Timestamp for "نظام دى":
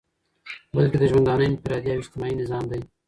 2.41-2.79